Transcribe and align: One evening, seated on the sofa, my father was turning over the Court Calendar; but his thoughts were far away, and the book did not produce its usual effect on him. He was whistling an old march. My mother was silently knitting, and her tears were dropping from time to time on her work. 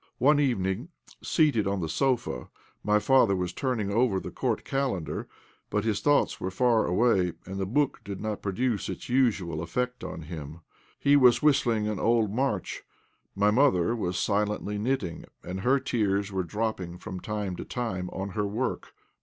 One 0.17 0.39
evening, 0.39 0.89
seated 1.21 1.67
on 1.67 1.79
the 1.79 1.87
sofa, 1.87 2.49
my 2.83 2.97
father 2.97 3.35
was 3.35 3.53
turning 3.53 3.91
over 3.91 4.19
the 4.19 4.31
Court 4.31 4.65
Calendar; 4.65 5.27
but 5.69 5.83
his 5.83 6.01
thoughts 6.01 6.41
were 6.41 6.49
far 6.49 6.87
away, 6.87 7.33
and 7.45 7.57
the 7.59 7.67
book 7.67 8.01
did 8.03 8.19
not 8.19 8.41
produce 8.41 8.89
its 8.89 9.09
usual 9.09 9.61
effect 9.61 10.03
on 10.03 10.23
him. 10.23 10.61
He 10.97 11.15
was 11.15 11.43
whistling 11.43 11.87
an 11.87 11.99
old 11.99 12.33
march. 12.33 12.81
My 13.35 13.51
mother 13.51 13.95
was 13.95 14.17
silently 14.17 14.79
knitting, 14.79 15.25
and 15.43 15.59
her 15.59 15.79
tears 15.79 16.31
were 16.31 16.41
dropping 16.41 16.97
from 16.97 17.19
time 17.19 17.55
to 17.57 17.63
time 17.63 18.09
on 18.09 18.29
her 18.29 18.47
work. 18.47 18.95